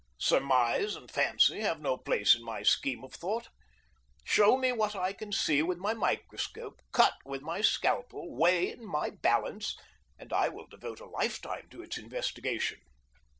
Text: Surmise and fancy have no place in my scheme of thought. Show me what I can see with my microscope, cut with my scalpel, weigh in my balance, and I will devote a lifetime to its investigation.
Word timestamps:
Surmise 0.17 0.95
and 0.95 1.11
fancy 1.11 1.59
have 1.59 1.79
no 1.79 1.95
place 1.95 2.33
in 2.33 2.43
my 2.43 2.63
scheme 2.63 3.03
of 3.03 3.13
thought. 3.13 3.49
Show 4.23 4.57
me 4.57 4.71
what 4.71 4.95
I 4.95 5.13
can 5.13 5.31
see 5.31 5.61
with 5.61 5.77
my 5.77 5.93
microscope, 5.93 6.81
cut 6.91 7.13
with 7.23 7.43
my 7.43 7.61
scalpel, 7.61 8.35
weigh 8.35 8.71
in 8.71 8.83
my 8.83 9.11
balance, 9.11 9.77
and 10.17 10.33
I 10.33 10.49
will 10.49 10.65
devote 10.65 11.01
a 11.01 11.05
lifetime 11.05 11.67
to 11.69 11.83
its 11.83 11.99
investigation. 11.99 12.79